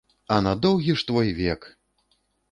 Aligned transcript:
А 0.35 0.37
на 0.45 0.53
доўгі 0.63 0.95
ж 1.01 1.05
твой 1.09 1.29
век! 1.39 1.67